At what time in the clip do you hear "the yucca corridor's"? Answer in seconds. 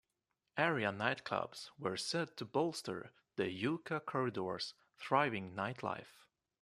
3.35-4.73